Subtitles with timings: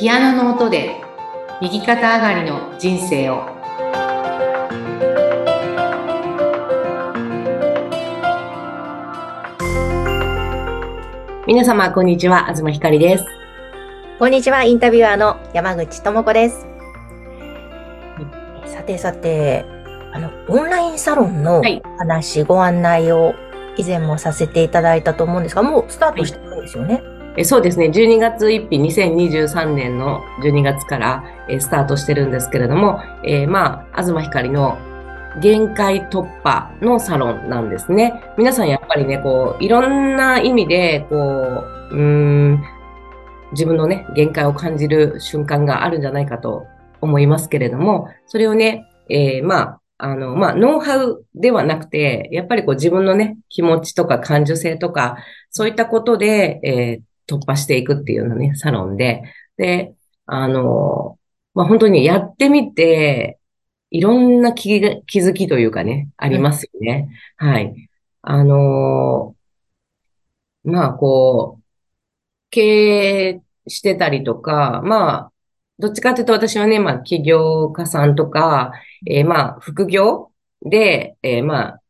[0.00, 0.98] ピアノの音で
[1.60, 3.44] 右肩上がりの人生を。
[11.46, 12.46] 皆様こんにちは。
[12.46, 13.26] 東ひかりです。
[14.18, 16.66] こんにちは、インタビュアーの山口智子です。
[18.64, 19.66] さてさて、
[20.14, 21.82] あの、オンラインサロンのはい。
[21.98, 23.34] 話、ご案内を
[23.76, 27.02] 以前もさせていただいたと思うんですが、もうスタートしてるんですよね。
[27.36, 34.78] えそうですね12月1日2023年の12月からえスタートしてるんですけれども、えーまあ東ひかりの
[35.40, 38.20] 限界突破のサロンなんですね。
[38.36, 42.64] 皆さんやっぱりね、こう、いろんな意味で、こう、うん、
[43.52, 46.66] 自分のね、限界を感じる瞬間があるんじゃないかと
[47.00, 55.16] 思いますけれども、それをね、えーまあ、あの、まあ、ノウハウではなくて、やっぱりこう自分のね、気持ちとか感受性とか、
[55.50, 59.22] そういったことで、えー突破していくっていうようなね、サロンで、
[59.56, 59.94] で、
[60.26, 61.18] あの、
[61.54, 63.38] まあ、本当にやってみて、
[63.90, 67.08] いろんな気が気づきというかね、ありますよね。
[67.36, 67.88] はい。
[68.22, 69.34] あの
[70.64, 71.62] まあ、こう、
[72.50, 72.60] 経
[73.30, 75.32] 営してたりとか、まあ、
[75.78, 78.72] どっちかというと私はね、まあ、起業家さんとか、
[79.06, 80.30] えーまあ、副業
[80.62, 81.80] で、えーまあ、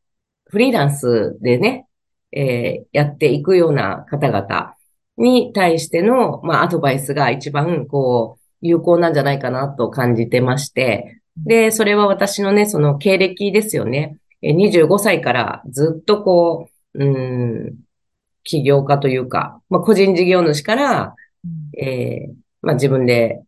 [0.45, 1.87] フリーランスでね、
[2.31, 4.75] えーやっていくような方々
[5.17, 14.17] に対しての、まあ、アドバイスが一番、こう、有効なんじゃないかなと感じてまして、で、それは私のね、その経歴ですよね。
[14.41, 17.75] えー25歳からずっとこう、うーん、
[18.43, 21.15] 起業家というか、まあ、個人事業主から、
[21.77, 23.43] えーまあ、自分で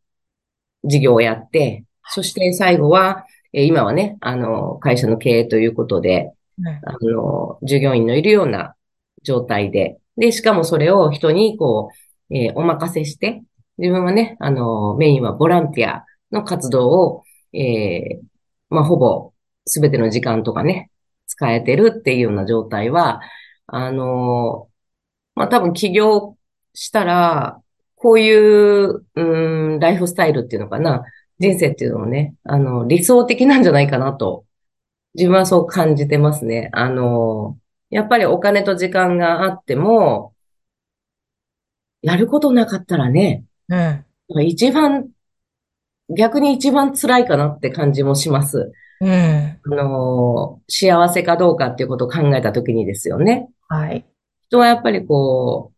[0.84, 8.76] 事業をやって、そして最後は、えー今はね、あの、会社の経営ということで、うんあの、従業員のいるような
[9.24, 11.90] 状態で、で、しかもそれを人にこ
[12.30, 13.44] う、えーお任せして、
[13.78, 17.24] 自分はね、あの、メインはボランティアの活動を、
[17.54, 18.34] えー
[18.70, 19.34] まあ、ほぼ
[19.66, 20.90] すべての時間とかね、
[21.28, 23.22] 使えてるっていうような状態は、
[23.68, 24.70] あの、
[25.36, 26.38] まあ、多分起業
[26.74, 27.62] したら、
[27.96, 29.24] こういう、う
[29.78, 31.04] ん、ライフスタイルっていうのかな、
[31.40, 34.46] 人生っていうのをね、あの、理想的なんじゃないかなと、
[35.16, 36.70] 自分はそう感じてますね。
[36.74, 37.58] あの、
[37.94, 40.34] やっぱりお金と時間があっても、
[42.02, 44.46] やることなかったらね、うん。
[44.46, 45.10] 一番、
[46.10, 48.72] 逆に一番辛いかなって感じもします。
[49.00, 49.10] うん。
[49.10, 53.50] あの、幸せかどうかっていうことを考えたときにですよね。
[53.70, 54.06] はい。
[54.48, 55.78] 人はやっぱりこう、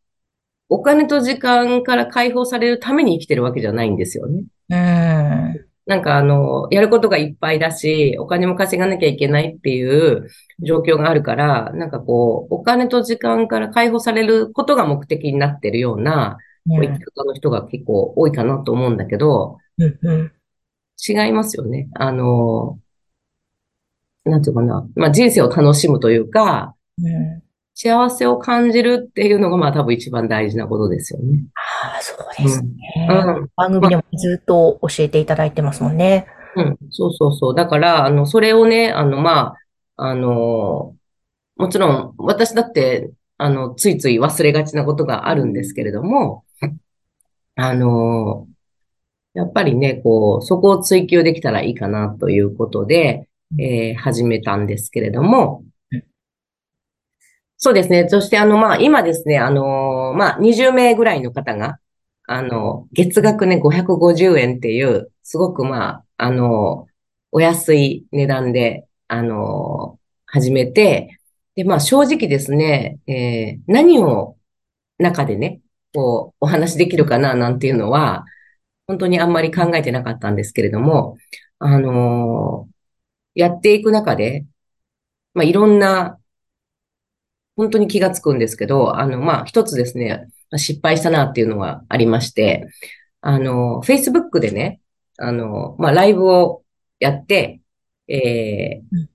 [0.70, 4.44] お金と時間から解放されるために生きてるわけじゃないんですよね。
[4.70, 5.68] うん。
[5.85, 10.29] なんかあの、やることがいっぱいだし、お金も稼がなきゃいけないっていう
[10.59, 16.38] 状況があるから、なんかこう、お金と時間から解放されることが目的になってるような、
[16.68, 20.00] こう生き方の人が結構多いかなと思うんだけど、うん。
[20.01, 20.31] うん。
[21.07, 21.88] 違いますよね。
[21.94, 22.79] あの、
[24.23, 24.88] なんていうかな。
[24.96, 27.45] まあ人生を楽しむというか、うん。
[27.75, 31.44] 幸せを感じるっていうのがまあ多分一番大事なことですよね。
[31.84, 32.69] ああ、そうですね。
[33.09, 36.25] うん番組でもずっと教えていただいてますもんね。
[36.56, 37.56] うん、そうそうそう。
[37.56, 39.56] だから、あの、それをね、あの、ま
[39.97, 40.96] あ、あの、
[41.58, 46.46] もちろん、私だって、あの、ついつい忘れがちなことがあるんですけれども、
[47.56, 48.47] あの、
[49.34, 53.28] やっぱりね、こう、そこを追求できたらいいかなということで、
[53.59, 55.65] えー始めたんですけれどもうん、
[57.66, 58.08] そうですね。
[58.09, 61.80] そして、あの、まあ、今ですね、あの、まあ、20名ぐらいの方が、
[62.28, 66.88] あの、月額ね、550円っていう、すごくまあ、あの、
[67.31, 71.18] お安い値段で、あの、始めて、
[71.56, 74.38] で、まあ正直ですね、えー何を
[75.00, 75.62] 中でね、
[75.94, 78.26] こう、お話できるかななんていうのは、
[78.88, 81.18] 本当にあんまり考えてなかったんですけれども、
[81.59, 82.70] あの
[83.36, 84.46] やっていく中で、
[85.34, 86.20] まあいろんな、
[87.55, 92.67] 本当に気がつくんですけど、あの、まあ一つですね、失敗したなっていうのがありまして、
[93.22, 94.81] あの、Facebook でね、
[95.17, 96.63] あの、まあライブを
[96.99, 97.61] やって、
[98.07, 99.09] えーうん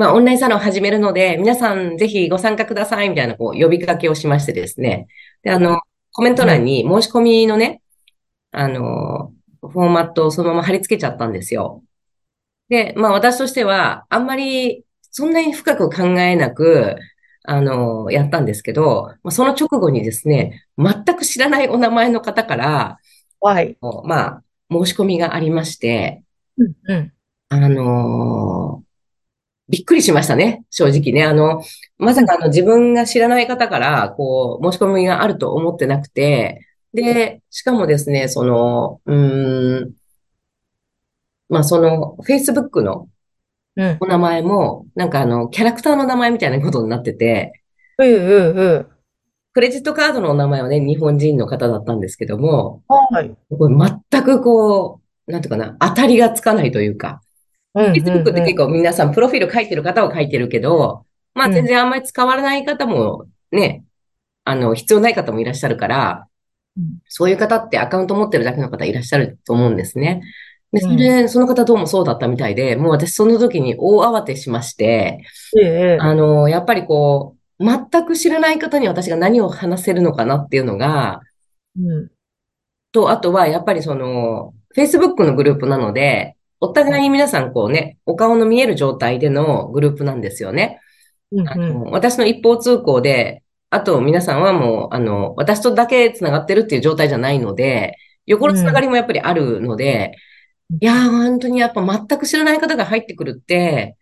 [0.00, 5.08] まあ、オンラインサロンを始めるので、皆さんぜひご参加ください、みたいな、こう、呼びかけをしましてですね。
[5.42, 5.82] で、あの、
[6.12, 7.82] コメント欄に申し込みのね、
[8.50, 11.84] あの、フォーマットをそのまま貼り付けちゃったんですよ。
[12.70, 16.96] で、まあ、私としては、あんまり、そんなに深く考えなく、
[17.44, 22.98] あの、やったんですけど、まあその直後にですね、全く知らないお名前の方から、
[23.40, 23.78] はい。
[24.04, 26.22] まあ、申し込みがありまして、
[26.58, 26.74] うん。
[26.84, 27.12] うん。
[27.48, 28.90] あのー
[29.68, 31.24] びっくりしましたね、正直ね。
[31.24, 31.62] あの、
[31.98, 39.94] まさかあの自分が知らない方から、こう、申し込みがあると思ってなくて、で、しかもですね、その、うーん、
[41.48, 43.08] まあその、Facebook の
[43.76, 43.96] うん。
[44.00, 47.62] お名前も、なんかあの、キャラクターの名前みたいなことになってて、
[47.98, 48.18] うんう
[48.54, 48.86] んうん。
[49.52, 53.36] クレジットカードのお名前はね、日本人の方だったんですけども、はい。
[53.50, 53.76] これ
[54.10, 57.22] 全くこう、なんていうかな、当たりがつかないというか、
[57.74, 63.84] うんうん Facebook ってうん結構皆さんプロフィール書いてる方は書いてるけど、まあうん全然あんまり使われない方もね、
[64.44, 66.26] あの、必要ない方もいらっしゃるから、
[66.76, 70.22] うんそういう方ってアカウント持ってるだけの方いらっしゃると思うんですね。
[70.72, 75.24] で、うんそれ、その方どうもそうだったみたいで、もう私その時に大慌てしまして、
[75.60, 81.20] ええあの、やっぱりこう、全く知らない方に私が何を話せるのかなっていうのが、
[81.78, 82.10] うん。
[82.92, 90.80] と、あとはやっぱりその、Facebook のグループなので、お互いに皆さんこうね、お顔の見える状態でのグループなんですよね。
[91.32, 97.96] うんあの、私の一方通行で、あと皆さんはもう、あの、私とだけ繋がってるっていう状態じゃないので、
[98.26, 100.16] 横の繋がりもやっぱりあるので、
[100.80, 103.96] いやー、本当にやっぱ全く知らない方が入ってくるって、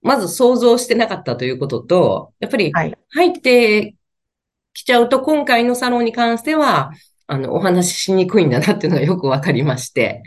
[0.00, 2.96] まず想像してなかったということと、やっぱりはい。
[3.10, 3.96] 入って
[4.72, 6.92] きちゃうと、今回のサロンに関しては、
[7.26, 10.22] あの、お話ししにくいんだなっていうのが よくわかりまして、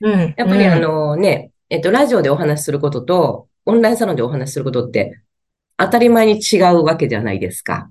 [0.00, 0.34] うん。
[0.36, 5.20] やっぱりうんあ、のね、えっと、ラジオでお話しすることと、オンラインサロンでお話しすることって、
[5.76, 7.90] 当たり前に違うわけじゃないですか。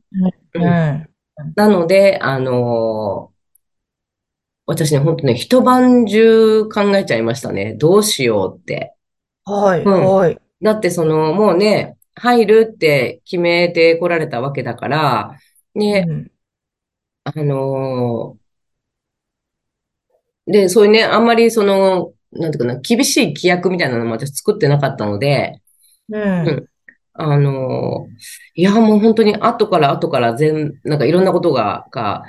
[0.53, 0.59] う。
[0.59, 1.07] うんん
[1.55, 3.32] なので、あの
[4.65, 7.73] 私ね、本当ね、一晩中考えちゃいましたね。
[7.75, 8.95] どうしようって。
[9.45, 9.83] はい。
[9.83, 10.39] うんはい。
[10.61, 15.37] だってその、もうね、入るって決めてこられたわけだから、
[15.75, 16.31] ね、うん
[17.25, 25.61] あのーで、そういうね、あんまりその、なんていうかな、厳しい規約みたいなのも私作ってなかったので、
[26.09, 26.69] うん。
[27.13, 28.13] あのー
[28.55, 32.23] いや、もう本当に後から後から全、なんかいろんなことが、が、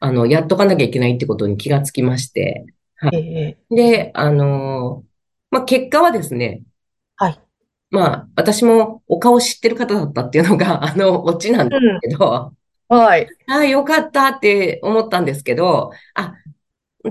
[0.00, 2.66] あの、やっとかなきゃいけないってことに気がつきまして、
[3.12, 5.08] ええで、あのー
[5.50, 6.62] まあ、結果はですね、
[7.16, 7.40] はい。
[7.90, 12.52] まあ、私もお顔知ってる方だったっていうのが、 あの、オチなんですけど、
[12.88, 13.28] はい。
[13.46, 16.34] ああ、よかったって思ったんですけど、あ、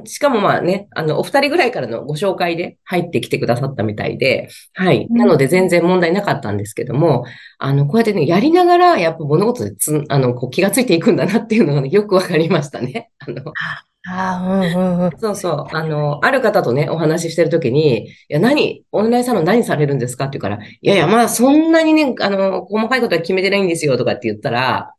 [0.06, 5.08] しかもまあね、あの、お二人ぐらいからのご紹介で入ってきてくださったみたいで、はい。
[5.10, 7.26] うんなので全然問題なかったんですけども、
[7.60, 13.12] あの、こうやってね、やりながら、やっぱ物事でつ、あの、こう気がついていくんだなっていうのがね、よくわかりましたね。
[13.20, 15.12] あの、ああ、うんうんうん。
[15.20, 15.76] そうそう。
[15.76, 24.94] あの、ある方とね、お話ししてるときに、いや、何、オンラインサロン何されるんですかって言うから、いやいや、まあ、そんなにね、あの、細かいことは決めてないんですよ、とかって言ったら、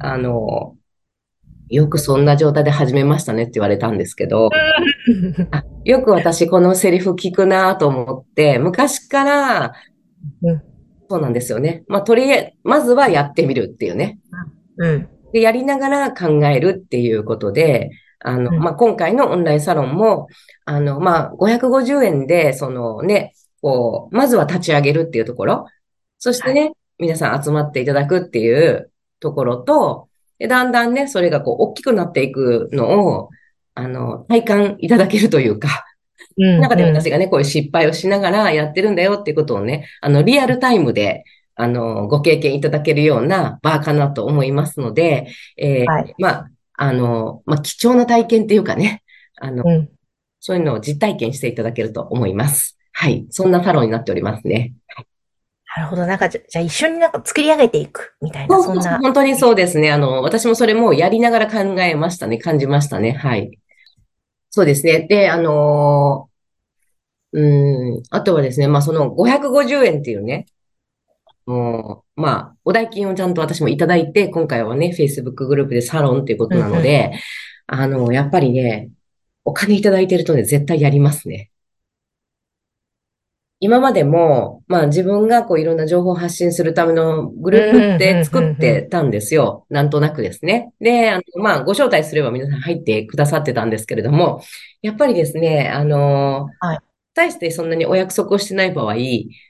[0.00, 0.76] あの、
[1.70, 4.50] よくそんな状態で始めましたねって言われたんですけど、
[5.52, 9.72] あ、よく私このセリフ聞くなと思って、昔から
[10.42, 10.62] うん、
[11.08, 11.84] そうなんですよね。
[11.88, 14.18] まあ、とりあえず、まずはやってみるっていうね。
[14.76, 15.08] うん。
[15.32, 17.90] で、やりながら考えるっていうことで、
[18.20, 20.28] あの、うんまあ、今回のオンラインサロンも、
[20.64, 25.66] あの、まあ、550円で、そのね、こう、まずは立ち上げるっていうところ、
[26.18, 28.90] そしてね、皆さん集まっていただくっていう
[29.20, 30.08] ところと、
[30.40, 33.28] でだんだんね、それがこう、大きくなっていくのを、
[33.74, 35.84] あの、体感いただけるというか、
[36.38, 36.60] うん。
[36.60, 41.24] 中で私がね、こういう失敗をしながらやってるんだよっていうことをね、あの、リアルタイムで、
[41.56, 45.28] あの、ご経験いただけるような場かなと思いますので、
[45.58, 49.02] えーはいまあ、あの、まあ、貴重な体験っていうかね、
[49.36, 49.90] あの、うん。
[50.40, 52.78] そういうのを実体験していただけると思います。
[52.92, 53.26] はい。
[53.28, 54.72] そんなサロンになっておりますね。
[55.76, 56.06] なるほど。
[56.06, 58.98] なんか、じゃじゃあ一緒になんか作り上げていくみたいな、そんな。
[58.98, 59.92] 本当にそうですね。
[59.92, 62.38] あの、私もそれもやりながら考えましたね。
[62.38, 63.12] 感じましたね。
[63.12, 63.58] はい。
[64.50, 65.06] そうですね。
[65.08, 66.30] で、あのー
[67.32, 70.46] うーん、あとはですね、まあ、その550円っていうね、
[71.46, 77.12] もう、まあ、お代金をちゃんと私もいただいて、今回はね、Facebook グループでサロンっていうことなので、
[77.66, 78.90] あの、やっぱりね、
[79.44, 81.50] お金いただいてるとね、絶対やりますね。
[83.60, 89.66] 今までも、まあ自分がこういろんな情報を発信するためのグループって作ってたんですよ。
[89.68, 90.72] なんとなくですね。
[90.80, 94.42] で、あの、まあご招待すれば皆さん入ってくださってたんですけれども、
[94.82, 96.78] やっぱりですね、あの、はい
[97.14, 98.94] 対してそんなにお約束をしてない場合、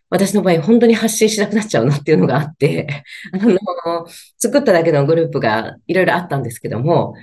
[0.09, 4.07] 私の場合本当に発信しなくなっちゃうなっていうのがあって、 あの、
[4.39, 7.15] 作っただけのグループがいろいろあったんですけども、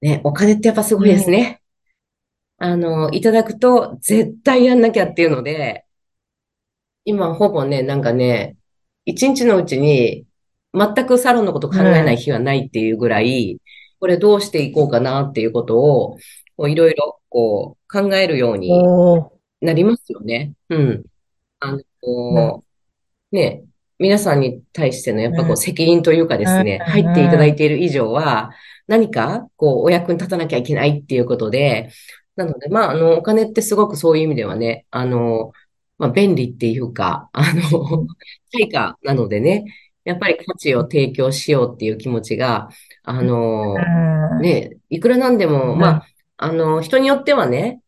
[0.00, 1.60] ね、お金ってやっぱすごいですね。
[2.58, 5.84] あの、いただくと絶対やんなきゃっていうので、
[7.04, 8.56] 今ほぼね、なんかね、
[9.04, 10.26] 一日のうちに
[10.72, 13.58] 全くサロンのこと考えない日はないっていうぐらい、
[14.00, 16.18] これどうしていこうかなっていうことを、
[16.68, 18.70] いろいろこう考えるように
[19.60, 20.52] なりますよね。
[20.68, 21.04] うん。
[21.60, 22.64] あの、こ
[23.32, 23.64] うね、
[23.98, 26.92] 皆さんに対してのやっぱこううん責任というかですね、うん。
[26.92, 28.50] 入っていただいている以上は、
[28.86, 31.90] 何かこうお役に立たなきゃいけないっていうことで、
[32.36, 35.52] なので、まあ、あの、お金ってすごくそういう意味ではね、あの、
[35.98, 38.06] まあ、便利っていうか、あの、
[38.52, 39.64] 対価なのでね、
[40.04, 42.68] やっぱり価値を提供しようっていう気持ちが、
[43.02, 44.40] あの、うん。
[44.40, 45.78] ね、いくらなんでも、うん。
[45.78, 47.80] まあ、あの、人によってはね、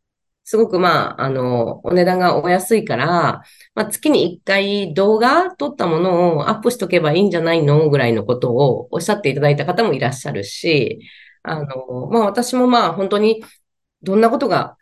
[0.44, 3.42] すごくまあ、あの、お値段がお安いから、
[3.75, 11.00] まあ、月に1回動画撮ったものをアップしとけばいいんじゃないのぐらいのことをおっしゃっていただいた方もいらっしゃるし、
[11.42, 13.42] あの、まあ、私もまあ、本当に
[14.02, 14.76] どんなことが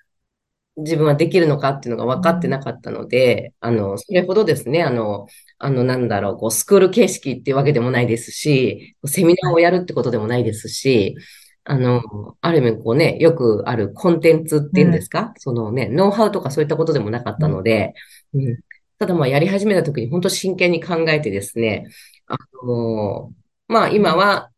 [0.76, 5.26] 自分はできるのかっていうのが分かってなかったので、あの、それほどですね、あの、
[5.58, 11.16] あの、なんだろう、こう、スクール形式っていうわけでもないですし、セミナーをやるってことでもないですし、
[11.64, 12.02] あの、
[12.40, 17.94] ある意味こうね、よくあるコンテンツっていうんですか、そのね、ノウハウとかそういったことでもなかったので、
[18.34, 18.58] うん、
[18.98, 21.86] ただまあやり始めた時に本当真剣に考えてですね、
[22.26, 23.32] あの、
[23.68, 24.50] まあ今は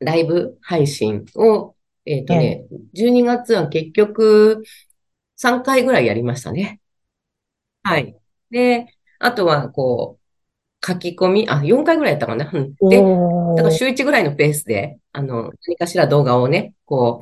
[0.00, 1.74] ライブ配信を、
[2.06, 2.64] えっとね、
[2.94, 4.62] 12月は結局
[5.36, 6.80] 3回ぐらいやりましたね。
[7.82, 8.18] はい。
[8.50, 8.86] で、
[9.18, 10.18] あとはこ
[10.82, 12.50] う、書き込み、あ、4回ぐらいやったかな。
[12.52, 12.74] うん。
[12.88, 13.02] で、
[13.54, 17.20] だから週1ぐらいのペースで、あの、何かしら動画をね、こ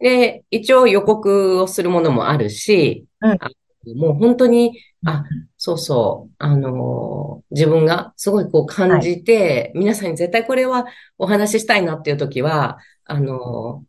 [0.00, 3.32] う、で、一応予告をするものもあるし、うん。
[3.40, 3.50] あ
[3.96, 5.24] もう本当に、あ、
[5.58, 10.86] そうそう、あのー自分がすごいこう感じて、皆さんに絶対これは
[11.18, 13.86] お話ししたいなっていう時は、あのー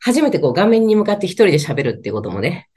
[0.00, 2.68] 初めてこう画面に向かって一人で喋るっていうこともね、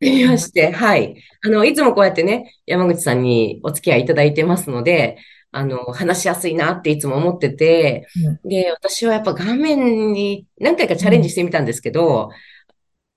[0.00, 1.22] やってみまして、 はい。
[1.44, 5.18] あの、いつもこうやってね、山口さんにお付き合いいただいてますので、
[5.52, 8.06] あの、話しやすいなっていつも思ってて、
[8.44, 12.30] で、私はやっぱ画面に何回かチャレンジしてみたんですけど、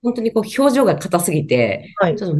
[0.02, 2.16] 本当にこう表情が硬すぎて、はい。
[2.16, 2.40] ちょっ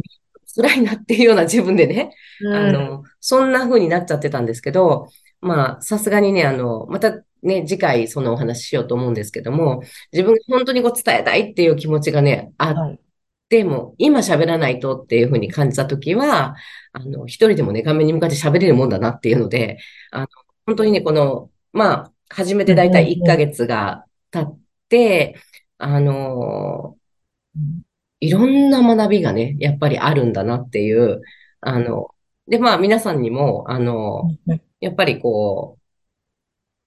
[0.56, 2.54] 辛いなっていうような自分でね、うん。
[2.54, 5.08] あの、そんな風になっちゃってたんですけど、
[5.40, 9.82] まあ、さすがにね、あの、またね、次回そのお話ししようと思うんですけども、
[10.12, 13.03] 自分が本当にこう伝えたいっていう気持ちがね、あっはい
[13.54, 16.56] でも、今喋らないとっていうふうに感じたときは、
[16.92, 19.78] あの、一人でもね、画面に向かって喋れるもんだなっていうので、
[20.10, 20.26] あの、
[20.66, 24.58] 本当にね、この、まあ、始めてだいたい1ヶ月が経っ
[24.88, 25.36] て、
[25.78, 26.96] あの、
[28.18, 31.22] いろんな学びがね、やっぱりあるんだなっていう、
[31.60, 32.08] あの、
[32.48, 34.62] で、まあ、皆さんにも、あの、うん。
[34.80, 35.82] やっぱりこう、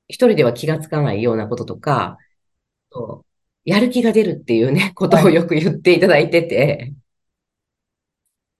[0.09, 2.17] 一人では気がつかないようなこととか、
[3.67, 6.93] やる気が出るっていうね、ことをよく言っていただいてて、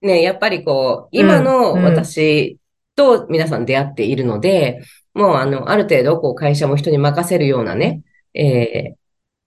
[0.02, 1.84] ね、やっぱりこう、今のうんうん。
[1.86, 2.60] 私
[2.96, 4.82] と皆さん出会っているので、
[5.14, 8.98] もうあの、ある程度こう会社も人に任せるようなね、えー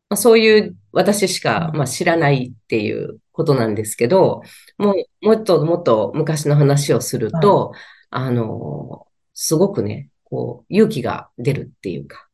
[0.09, 4.43] まあ、そういう私しか、まあ、知らないっていうことなんですけど、
[4.79, 7.73] もう、もっともっと昔の話をすると、
[8.09, 12.29] あの、すごくね、こう、勇気が出るっていうか、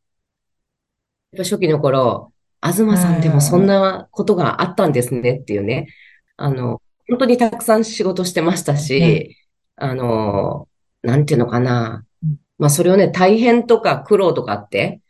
[1.32, 5.88] やっぱ初期の頃、東さんでもそんなことがあったんですねっていうね、
[6.36, 9.36] あの、本当にたくさん仕事してましたし、
[9.76, 10.68] あの、
[11.02, 12.36] なんていうのかなうん。
[12.58, 15.00] まあそれをね、大変とか苦労とかって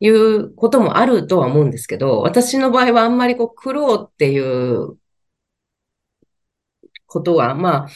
[0.00, 4.98] いうこともあるとは思うんですけど、私の場合はあんまりこう苦労っていう
[7.06, 7.88] ことは、まあ、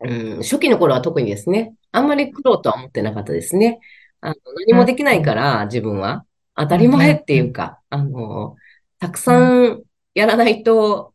[0.00, 3.80] うん、初期の頃は特にですね、あんまり苦労とは思ってなかったですね。
[4.20, 4.34] あの、
[4.66, 6.26] 何もできないから、自分は。
[6.56, 8.56] 当たり前っていうか、あの、
[8.98, 9.82] たくさん
[10.14, 11.14] やらないと、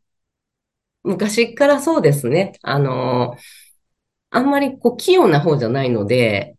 [1.04, 2.54] 昔からそうですね。
[2.62, 3.38] あの、
[4.32, 6.56] あんまりこう器用な方じゃないので、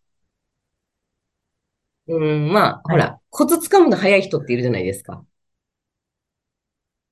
[2.07, 5.25] うん、まあ、ほら、コツ掴むの早い人っているじゃないですか。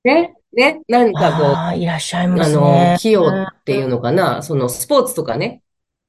[0.03, 5.61] ね、ね、なんかこう、ああ、いらっしゃいまあのすね。、器用っていうのかな、そのスポーツとかね、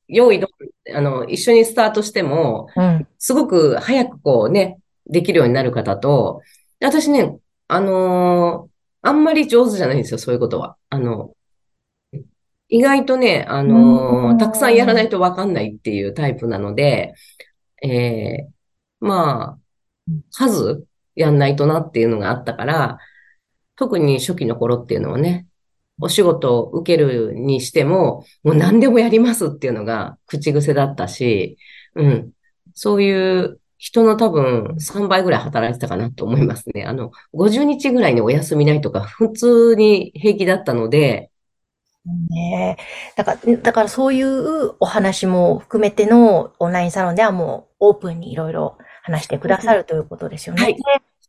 [0.09, 3.07] 用意どん、あの、一緒にスタートしても、うん。
[3.19, 4.79] すごく早くこうね、
[5.11, 6.41] できるようになる方と、
[6.81, 7.39] 私ね、
[7.69, 8.71] あのー
[9.03, 10.77] あんまり上手じゃないんですよ、そういうことは。
[10.91, 11.35] あの、
[12.69, 17.15] 意外とね、あのーうんたくさんやらないとわかんないっていうタイプなので、
[17.83, 18.51] えー
[19.01, 19.59] まあ、
[20.31, 22.99] 数やんないとなっていうのがあったから、
[23.77, 25.47] 特に初期の頃っていうのはね、
[26.01, 31.59] お仕事を受けるにしても、もう何でもやりますっていうのが口癖だったし、
[31.95, 32.33] うん。
[32.75, 36.85] そういう人の多分3倍ぐらい働いてたかなと思いますね。
[36.85, 41.31] あの、50日ぐらいにお休みないとか、普通に平気だったので、
[42.31, 42.83] ねえ。
[43.17, 50.63] だから、だからそういうお話も含めてのオンラインサロンではもうオープンにいろいろ話してくださるということですよね。
[50.63, 50.77] はい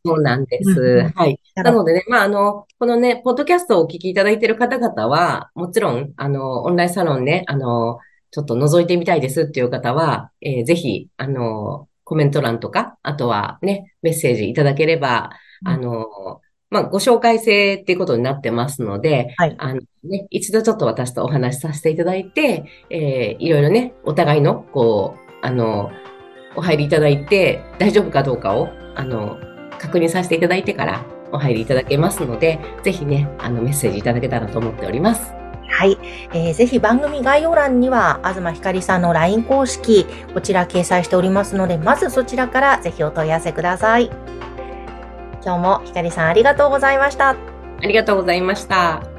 [0.04, 1.12] そうなんでうんうんす。
[1.14, 1.38] はい。
[1.54, 8.00] なのでね、まあ、あの、このね、ポッドキャストをお聞きいただいている方々は、もちろん、あの、オンラインサロンね、あの、
[8.32, 15.30] ちょっと覗いてみたいですっていう方は、えーぜひ、あの、コメント欄とか、あとはね、メッセージいただければ、
[15.64, 19.54] うんあの、まあ、ご紹介制っていうことになってますので、はい。
[19.58, 25.90] あのね、一度ちょっと私とお話しさせていただいて、えーいろいろね、お互いの、こう、あの、
[26.54, 29.38] お入りいただいて、大丈夫かどうかを、あの、
[29.78, 35.41] 確認させていただいてからお入りいただけますので、ぜひね、あの、メッセージいただけたらと思っております。
[35.72, 35.98] はい。
[36.32, 44.10] えーぜひ番組概要欄には、東ひかりさんの LINE 公式、こちら掲載しておりますので、まずそちらからぜひお問い合わせください。
[45.44, 47.30] 今日もひかりさんありがとうございました。
[47.30, 47.36] あ
[47.82, 49.11] りがとうございました。